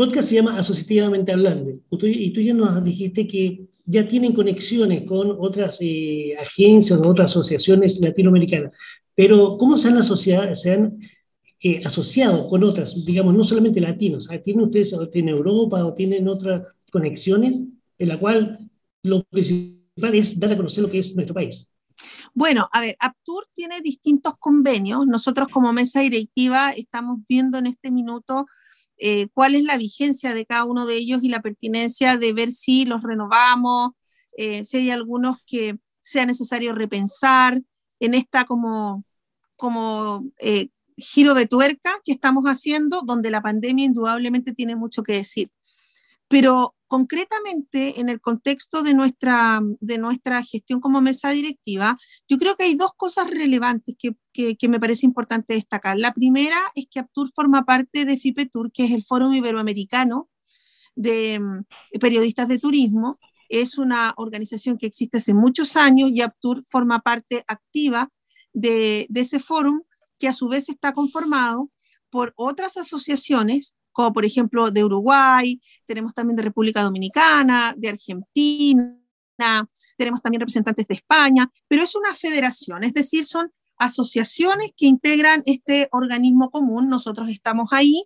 [0.00, 1.72] podcast se llama Asociativamente Hablando.
[1.90, 7.30] Y tú ya nos dijiste que ya tienen conexiones con otras eh, agencias o otras
[7.32, 8.72] asociaciones latinoamericanas.
[9.14, 10.98] Pero, ¿cómo se han, se han
[11.62, 14.26] eh, asociado con otras, digamos, no solamente latinos?
[14.42, 17.62] ¿Tienen ustedes, tienen Europa o tienen otras conexiones
[17.98, 18.58] en la cual
[19.02, 21.70] lo principal es dar a conocer lo que es nuestro país?
[22.32, 25.06] Bueno, a ver, Aptur tiene distintos convenios.
[25.06, 28.46] Nosotros como mesa directiva estamos viendo en este minuto
[29.00, 32.52] eh, cuál es la vigencia de cada uno de ellos y la pertinencia de ver
[32.52, 33.92] si los renovamos,
[34.36, 37.62] eh, si hay algunos que sea necesario repensar
[37.98, 39.04] en esta como,
[39.56, 45.14] como eh, giro de tuerca que estamos haciendo, donde la pandemia indudablemente tiene mucho que
[45.14, 45.50] decir.
[46.30, 51.96] Pero concretamente, en el contexto de nuestra, de nuestra gestión como mesa directiva,
[52.28, 54.14] yo creo que hay dos cosas relevantes que,
[54.56, 55.98] que, me parece importante destacar.
[55.98, 60.30] La primera es que Aptur forma parte de FIPETUR, que es el Foro Iberoamericano
[60.94, 63.18] de mm, Periodistas de Turismo.
[63.48, 68.08] Es una organización que existe hace muchos años y Aptur forma parte activa
[68.52, 69.84] de, de ese foro,
[70.16, 71.72] que a su vez está conformado
[72.08, 73.74] por otras asociaciones
[74.12, 78.96] por ejemplo de Uruguay, tenemos también de República Dominicana, de Argentina,
[79.96, 85.42] tenemos también representantes de España, pero es una federación, es decir, son asociaciones que integran
[85.46, 88.04] este organismo común, nosotros estamos ahí,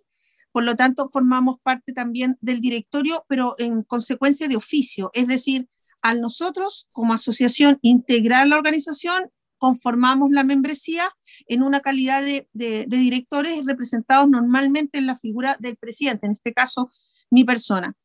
[0.51, 5.67] por lo tanto formamos parte también del directorio, pero en consecuencia de oficio, es decir,
[6.01, 11.11] al nosotros como asociación integrar la organización, conformamos la membresía
[11.47, 12.47] en una calidad de,
[12.87, 16.91] directores representados normalmente en la figura del presidente, en este caso
[17.31, 17.95] mi persona.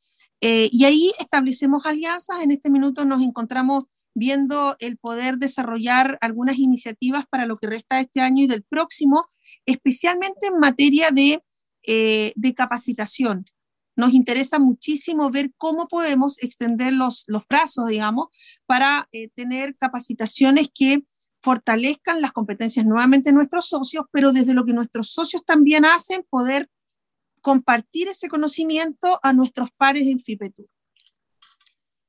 [0.41, 3.85] Eh, y ahí establecemos alianzas, en este minuto nos encontramos
[4.15, 8.63] viendo el poder desarrollar algunas iniciativas para lo que resta de este año y del
[8.63, 9.27] próximo,
[9.67, 11.43] especialmente en materia de,
[11.87, 13.45] eh, de capacitación.
[13.97, 18.29] Nos interesa muchísimo ver cómo podemos extender los, los brazos, digamos,
[18.67, 21.05] para eh, tener capacitaciones que
[21.43, 26.25] fortalezcan las competencias nuevamente de nuestros socios, pero desde lo que nuestros socios también hacen,
[26.29, 26.69] poder
[27.41, 30.67] compartir ese conocimiento a nuestros pares en FIPETUR.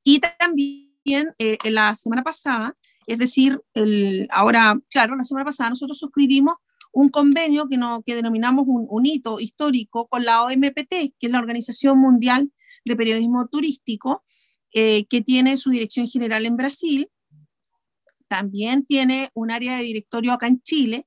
[0.04, 3.60] Y también eh, la semana pasada, es decir,
[4.30, 6.56] ahora, claro, la semana pasada nosotros suscribimos
[6.92, 11.38] un convenio que, no, que denominamos un, hito histórico con la OMPT, que es la
[11.38, 12.52] Organización Mundial
[12.84, 14.24] de Periodismo Turístico,
[14.74, 17.10] eh, que tiene su dirección general en Brasil
[18.32, 21.06] también tiene un área de directorio acá en Chile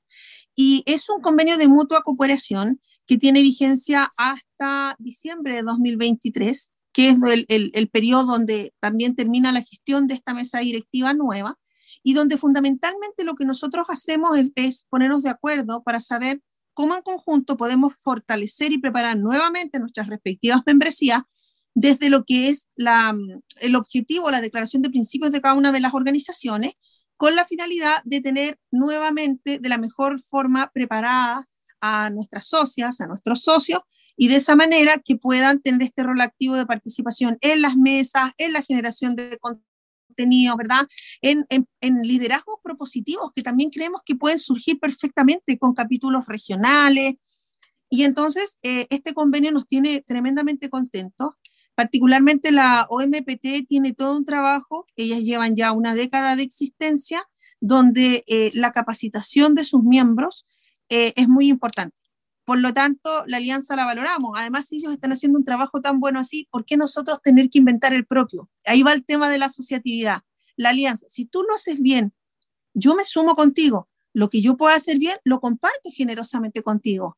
[0.56, 7.10] y es un convenio de mutua cooperación que tiene vigencia hasta diciembre de 2023, que
[7.10, 11.58] es el, el, periodo donde también termina la gestión de esta mesa directiva nueva
[12.04, 16.44] y donde fundamentalmente lo que nosotros hacemos es, es ponernos de acuerdo para saber
[16.76, 21.24] cómo en conjunto podemos fortalecer y preparar nuevamente nuestras respectivas membresías
[21.74, 23.18] desde lo que es la,
[23.62, 26.74] el objetivo, la declaración de principios de cada una de las organizaciones
[27.18, 31.46] con la finalidad de tener nuevamente de la mejor forma preparada
[31.82, 33.82] a nuestras socias, a nuestros socios,
[34.18, 38.32] y de esa manera que puedan tener este rol activo de participación en las mesas,
[38.38, 40.88] en la generación de contenido, ¿verdad?
[41.22, 41.46] En,
[42.04, 47.16] liderazgos propositivos que también creemos que pueden surgir perfectamente con capítulos regionales.
[47.90, 51.36] Y entonces, eh, este convenio nos tiene tremendamente contentos
[51.76, 57.28] Particularmente la OMPT tiene todo un trabajo, ellas llevan ya una década de existencia,
[57.60, 60.46] donde eh, la capacitación de sus miembros
[60.90, 62.00] eh, es muy importante.
[62.46, 64.34] Por lo tanto, la alianza la valoramos.
[64.38, 67.58] Además, si ellos están haciendo un trabajo tan bueno así, ¿por qué nosotros tener que
[67.58, 68.50] inventar el propio?
[68.66, 70.22] Ahí va el tema de la asociatividad.
[70.56, 72.14] La alianza, si tú lo haces bien,
[72.74, 73.90] yo me sumo contigo.
[74.14, 77.18] Lo que yo pueda hacer bien, lo comparto generosamente contigo.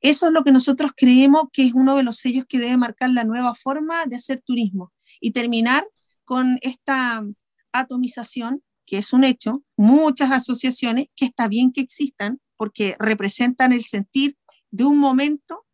[0.00, 3.10] Eso es lo que nosotros creemos que es uno de los sellos que debe marcar
[3.10, 5.86] la nueva forma de hacer turismo y terminar
[6.24, 7.24] con esta
[7.72, 13.82] atomización que es un hecho, muchas asociaciones que está bien que existan porque representan el
[13.82, 14.36] sentir
[14.70, 15.66] de un momento,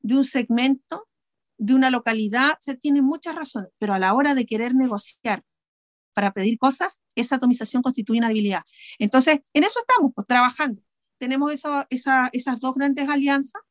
[0.00, 1.06] de un segmento,
[1.58, 5.44] de una localidad, se tienen muchas razones, pero a la hora de querer negociar
[6.14, 8.62] para pedir cosas, esa atomización constituye una debilidad.
[8.98, 10.82] Entonces, en eso estamos, pues, trabajando.
[11.18, 13.62] Tenemos esa, esas dos grandes alianzas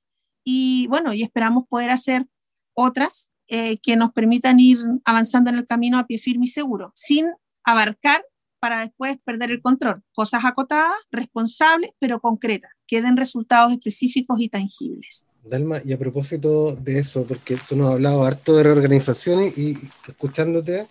[0.44, 2.28] y bueno, y esperamos poder hacer
[2.74, 6.92] otras eh, que nos permitan ir avanzando en el camino a pie firme y seguro,
[6.96, 7.28] sin
[7.64, 8.24] abarcar
[8.60, 10.04] para después perder el control.
[10.14, 15.28] Cosas acotadas, responsables, pero concretas, que den resultados específicos y tangibles.
[15.44, 19.78] Dalma, y a propósito de eso, porque tú nos has hablado harto de reorganizaciones y
[20.08, 20.88] escuchándote,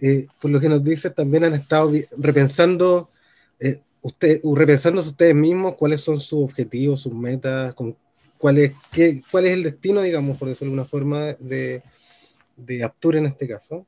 [0.00, 3.10] eh, por lo que nos dices, también han estado repensando,
[3.58, 7.96] eh, usted, repensándose ustedes mismos cuáles son sus objetivos, sus metas, con,
[8.38, 11.82] cuál, es, qué, cuál es el destino, digamos, por decirlo de alguna forma, de,
[12.56, 13.86] de Aptur en este caso.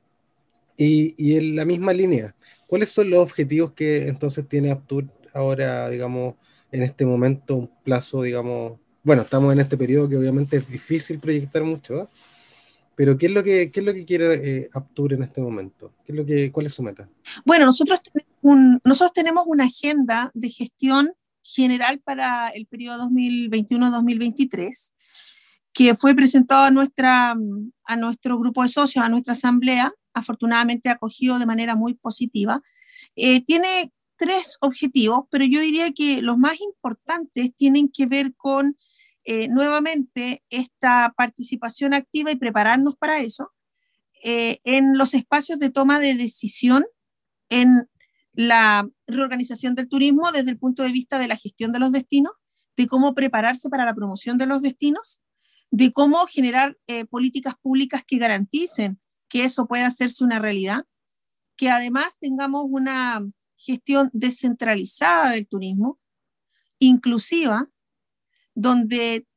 [0.77, 2.35] Y, y, en la misma línea,
[2.67, 6.35] ¿cuáles son los objetivos que entonces tiene Aptur ahora, digamos,
[6.71, 11.19] en este momento, un plazo, digamos, bueno, estamos en este periodo que obviamente es difícil
[11.19, 12.07] proyectar mucho, ¿eh?
[12.95, 15.93] pero ¿qué es lo que, qué es lo que quiere eh, Aptur en este momento?
[16.05, 17.09] ¿Qué es lo que, ¿Cuál es su meta?
[17.45, 17.99] Bueno, nosotros,
[18.49, 24.91] un, nosotros tenemos una agenda de gestión general para el periodo 2021-2023
[25.73, 27.35] que fue presentado a, nuestra,
[27.85, 32.61] a nuestro grupo de socios, a nuestra asamblea, afortunadamente acogido de manera muy positiva.
[33.15, 38.77] Eh, tiene tres objetivos, pero yo diría que los más importantes tienen que ver con
[39.23, 43.53] eh, nuevamente esta participación activa y prepararnos para eso
[44.23, 46.85] eh, en los espacios de toma de decisión
[47.49, 47.87] en
[48.33, 52.33] la reorganización del turismo desde el punto de vista de la gestión de los destinos,
[52.77, 55.21] de cómo prepararse para la promoción de los destinos,
[55.71, 60.85] de cómo generar eh, políticas públicas que garanticen que eso pueda hacerse una realidad,
[61.55, 63.21] que además tengamos una
[63.57, 65.99] gestión descentralizada del turismo,
[66.79, 67.69] inclusiva,
[68.55, 69.27] donde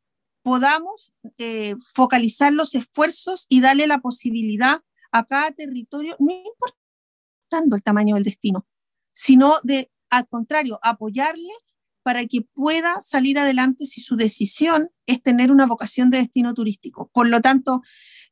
[0.42, 7.82] podamos eh, focalizar los esfuerzos y darle la posibilidad a cada territorio, no importando el
[7.82, 8.66] tamaño del destino,
[9.12, 11.52] sino de, al contrario, apoyarle
[12.02, 17.10] para que pueda salir adelante si su decisión es tener una vocación de destino turístico.
[17.12, 17.82] Por lo tanto,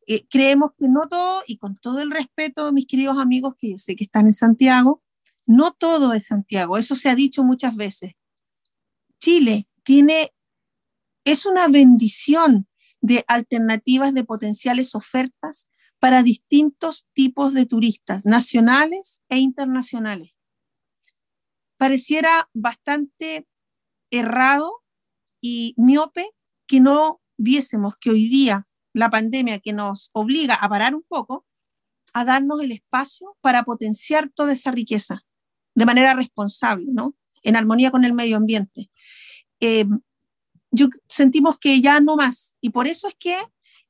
[0.06, 3.78] eh, creemos que no todo, y con todo el respeto, mis queridos amigos que yo
[3.78, 5.02] sé que están en Santiago,
[5.46, 8.12] no todo es Santiago, eso se ha dicho muchas veces.
[9.20, 10.32] Chile tiene
[11.24, 12.66] es una bendición
[13.00, 20.32] de alternativas de potenciales ofertas para distintos tipos de turistas, nacionales e internacionales.
[21.80, 23.48] Pareciera bastante
[24.10, 24.82] errado
[25.40, 26.28] y miope
[26.66, 31.46] que no viésemos que hoy día la pandemia que nos obliga a parar un poco,
[32.12, 35.24] a darnos el espacio para potenciar toda esa riqueza
[35.74, 37.16] de manera responsable, ¿no?
[37.42, 38.90] En armonía con el medio ambiente.
[39.60, 39.86] Eh,
[40.70, 42.58] yo sentimos que ya no más.
[42.60, 43.38] Y por eso es que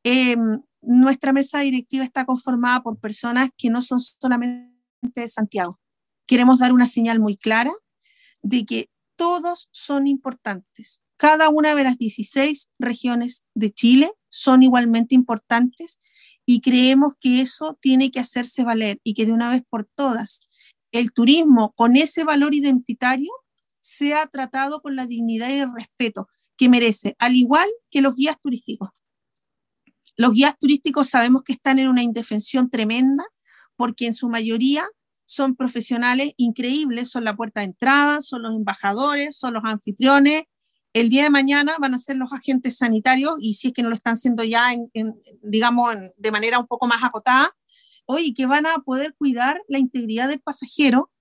[0.05, 0.37] eh,
[0.81, 4.70] nuestra mesa directiva está conformada por personas que no son solamente
[5.03, 5.81] de Santiago.
[6.31, 7.73] Queremos dar una señal muy clara
[8.40, 11.03] de que todos son importantes.
[11.16, 15.99] Cada una de las 16 regiones de Chile son igualmente importantes
[16.47, 20.43] y creemos que eso tiene que hacerse valer y que de una vez por todas
[20.93, 23.33] el turismo con ese valor identitario
[23.81, 28.37] sea tratado con la dignidad y el respeto que merece, al igual que los guías
[28.40, 28.90] turísticos.
[30.16, 33.25] Los guías turísticos sabemos que están en una indefensión tremenda
[33.75, 34.87] porque en su mayoría
[35.31, 40.43] son profesionales increíbles, son la puerta de entrada, son los embajadores, son los anfitriones.
[40.93, 43.90] El día de mañana van a ser los agentes sanitarios y si es que no
[43.90, 44.66] lo están haciendo ya,
[45.40, 47.49] digamos, de manera un poco más acotada,
[48.07, 51.12] hoy que van a poder cuidar la integridad del pasajero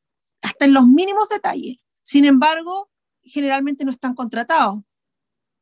[0.41, 1.77] hasta en los mínimos detalles.
[2.01, 2.89] Sin embargo,
[3.21, 4.83] generalmente no están contratados.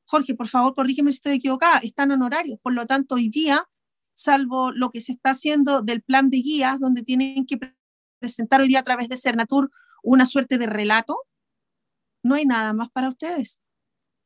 [0.06, 2.60] Jorge, por favor, corrígeme si estoy equivocada, están honorarios.
[2.62, 3.68] Por lo tanto, hoy día,
[4.14, 7.58] salvo lo que se está haciendo del plan de guías, donde tienen que
[8.20, 9.72] presentar hoy día a través de Cernatur
[10.04, 11.20] una suerte de relato,
[12.24, 13.62] no hay nada más para ustedes.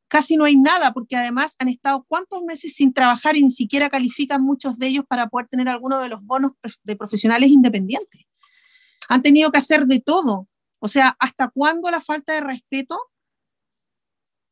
[0.08, 3.90] Casi no hay nada, porque además han estado cuántos meses sin trabajar y ni siquiera
[3.90, 6.52] califican muchos de ellos para poder tener alguno de los bonos
[6.84, 8.22] de profesionales independientes.
[9.08, 10.48] Han tenido que hacer de todo.
[10.80, 13.12] O sea, ¿hasta cuándo la falta de respeto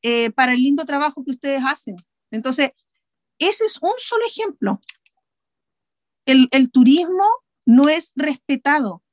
[0.01, 1.97] eh, para el lindo trabajo que ustedes hacen.
[2.31, 2.71] Entonces,
[3.37, 4.79] ese es un solo ejemplo.
[6.25, 7.25] El, el turismo
[7.65, 9.03] no es respetado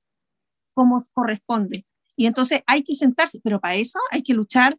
[0.76, 1.86] como corresponde.
[2.16, 4.78] Y entonces hay que sentarse, pero para eso hay que luchar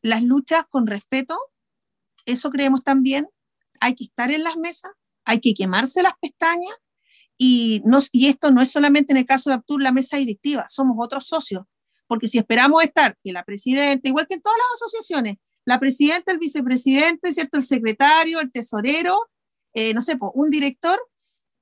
[0.00, 1.38] las luchas con respeto.
[2.24, 3.28] Eso creemos también.
[3.80, 4.90] Hay que estar en las mesas,
[5.24, 6.74] hay que quemarse las pestañas
[7.36, 10.66] Y, nos, y esto no es solamente en el caso de Aptur la mesa directiva,
[10.66, 11.62] somos otros socios,
[12.08, 16.32] porque si esperamos estar que la presidenta, igual que en todas las asociaciones, la presidenta,
[16.32, 17.58] el vicepresidente, ¿cierto?
[17.58, 19.28] el secretario, el tesorero,
[19.74, 20.98] eh, no sé, un director,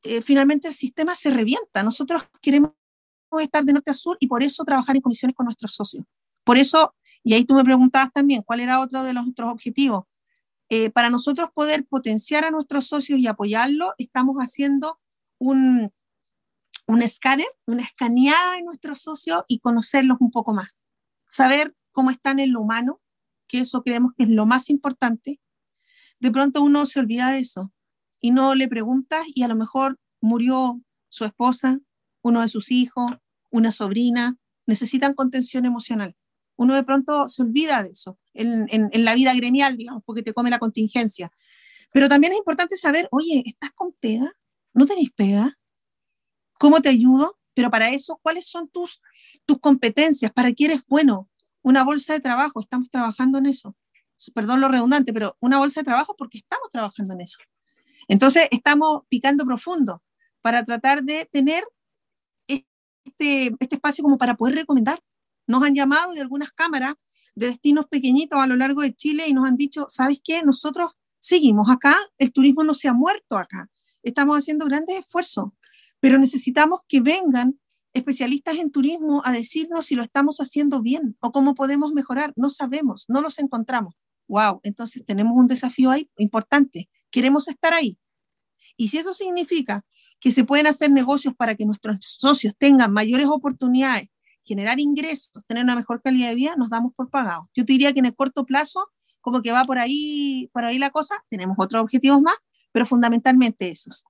[0.05, 1.83] eh, finalmente el sistema se revienta.
[1.83, 2.71] Nosotros queremos
[3.41, 6.05] estar de norte a sur y por eso trabajar en comisiones con nuestros socios.
[6.45, 10.05] Por eso, y ahí tú me preguntabas también cuál era otro de nuestros objetivos.
[10.69, 15.01] Eh, para nosotros poder potenciar a nuestros socios y apoyarlos, estamos haciendo
[15.39, 15.93] un,
[16.87, 20.71] un escáner, una escaneada de nuestros socios y conocerlos un poco más.
[21.27, 23.01] Saber cómo están en lo humano,
[23.49, 25.41] que eso creemos que es lo más importante.
[26.21, 27.73] De pronto uno se olvida de eso
[28.21, 31.81] y no le preguntas y a lo mejor murió su esposa,
[32.27, 33.13] uno de sus hijos,
[33.51, 36.17] una sobrina, necesitan contención emocional.
[36.57, 40.33] Uno de pronto se olvida de eso en, en, la vida gremial, digamos, porque te
[40.33, 41.31] come la contingencia.
[41.93, 44.33] Pero también es importante saber, oye, ¿estás con pega?
[44.75, 45.57] ¿No tenés pega?
[46.59, 47.39] ¿Cómo te ayudo?
[47.55, 49.01] Pero para eso, ¿cuáles son tus,
[49.45, 50.33] tus competencias?
[50.33, 51.31] ¿Para qué eres bueno?
[51.63, 53.77] Una bolsa de trabajo, estamos trabajando en eso.
[54.35, 57.39] Perdón lo redundante, pero una bolsa de trabajo porque estamos trabajando en eso.
[58.09, 60.03] Entonces, estamos picando profundo
[60.41, 61.65] para tratar de tener
[63.07, 65.01] este, este espacio como para poder recomendar.
[65.47, 66.95] Nos han llamado de algunas cámaras
[67.35, 70.43] de destinos pequeñitos a lo largo de Chile y nos han dicho, ¿sabes qué?
[70.43, 73.71] Nosotros seguimos acá, el turismo no se ha muerto acá,
[74.03, 75.51] estamos haciendo grandes esfuerzos,
[76.01, 77.59] pero necesitamos que vengan
[77.93, 82.33] especialistas en turismo a decirnos si lo estamos haciendo bien o cómo podemos mejorar.
[82.37, 83.95] No sabemos, no los encontramos.
[84.29, 86.91] Wow, entonces tenemos un desafío ahí importante.
[87.11, 87.99] Queremos estar ahí.
[88.77, 89.85] Y si eso significa
[90.21, 94.09] que se pueden hacer negocios para que nuestros socios tengan mayores oportunidades,
[94.45, 97.47] generar ingresos, tener una mejor calidad de vida, nos damos por pagados.
[97.55, 98.89] Yo te diría que en el corto plazo,
[99.21, 102.37] como que va por ahí, por ahí la cosa, tenemos otros objetivos más,
[102.73, 104.05] pero fundamentalmente esos.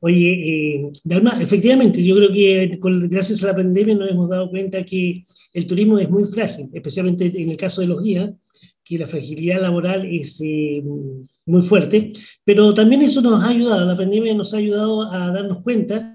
[0.00, 2.78] Oye, eh, Dalma, efectivamente, yo creo que
[3.08, 7.26] gracias a la pandemia nos hemos dado cuenta que el turismo es muy frágil, especialmente
[7.26, 8.32] en el caso de los guías,
[8.84, 10.82] que la fragilidad laboral es eh,
[11.48, 12.12] muy fuerte,
[12.44, 16.14] pero también eso nos ha ayudado, la pandemia nos ha ayudado a darnos cuenta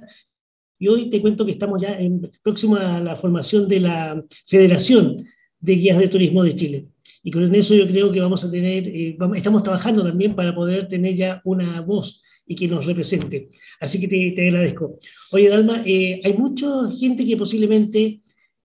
[0.80, 5.18] y hoy te cuento que estamos ya en, próximo a la formación de la Federación
[5.60, 6.88] de Guías de Turismo de Chile.
[7.24, 10.90] Y con eso yo creo que vamos a tener, eh, estamos trabajando también para poder
[10.90, 13.50] tener ya una voz y que nos represente.
[13.80, 14.98] Así que te, te agradezco.
[15.32, 16.68] Oye, Dalma, eh, hay mucha
[17.00, 18.22] gente que posiblemente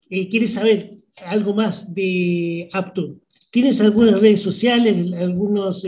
[0.09, 3.17] quiere saber algo más de Aptur.
[3.51, 5.85] ¿Tienes algunas redes sociales, algunos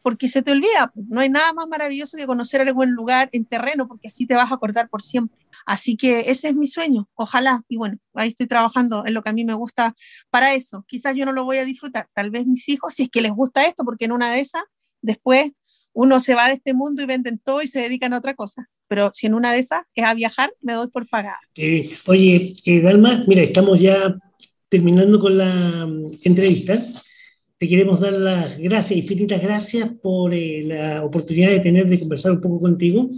[0.03, 0.91] porque se te olvida.
[0.93, 4.51] No hay nada más maravilloso que conocer algún lugar en terreno, porque así te vas
[4.51, 5.39] a acordar por siempre.
[5.65, 7.63] Así que ese es mi sueño, ojalá.
[7.69, 9.95] Y bueno, ahí estoy trabajando en lo que a mí me gusta
[10.29, 10.85] para eso.
[10.87, 13.31] Quizás yo no lo voy a disfrutar, tal vez mis hijos, si es que les
[13.31, 14.63] gusta esto, porque en una de esas,
[15.01, 15.51] después
[15.93, 18.69] uno se va de este mundo y venden todo y se dedican a otra cosa.
[18.89, 21.37] Pero si en una de esas es a viajar, me doy por pagar.
[22.07, 24.15] oye, eh, Dalma, mira, estamos ya
[24.67, 26.85] terminando con la mm, entrevista
[27.63, 32.33] te queremos dar las gracias, infinitas gracias por eh, la oportunidad de tener de conversar
[32.33, 33.09] un poco contigo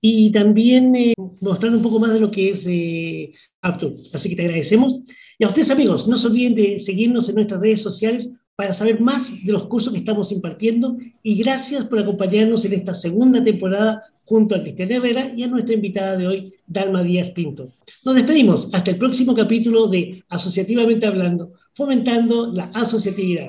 [0.00, 3.32] y también eh, mostrar un poco más de lo que es eh.
[3.60, 4.98] Así que te agradecemos.
[5.38, 9.00] Y a ustedes amigos, no se olviden de seguirnos en nuestras redes sociales para saber
[9.00, 14.02] más de los cursos que estamos impartiendo y gracias por acompañarnos en esta segunda temporada
[14.24, 17.74] junto a Cristian Herrera y a nuestra invitada de hoy, Dalma Díaz Pinto.
[18.04, 23.48] Nos despedimos hasta el próximo capítulo de Asociativamente Hablando, fomentando la asociatividad.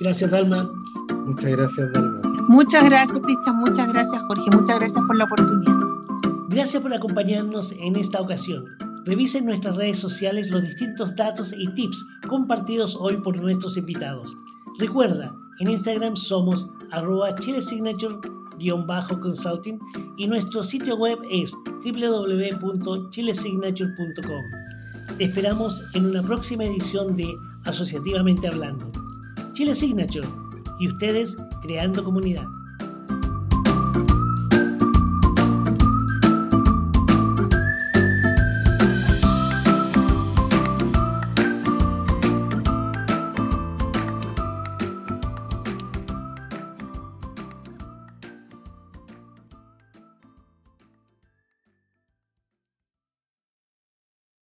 [0.00, 0.70] Gracias, Dalma.
[1.26, 2.22] Muchas gracias, Dalma.
[2.48, 3.58] Muchas gracias, Cristian.
[3.58, 4.44] Muchas gracias, Jorge.
[4.56, 5.74] Muchas gracias por la oportunidad.
[6.48, 8.64] Gracias por acompañarnos en esta ocasión.
[9.04, 14.34] Revisen nuestras redes sociales los distintos datos y tips compartidos hoy por nuestros invitados.
[14.78, 19.78] Recuerda, en Instagram somos arroba chilesignature-consulting
[20.16, 21.52] y nuestro sitio web es
[21.84, 24.67] www.chilesignature.com.
[25.16, 27.34] Te esperamos en una próxima edición de
[27.64, 28.90] Asociativamente Hablando.
[29.52, 30.28] Chile Signature
[30.78, 32.46] y ustedes creando comunidad.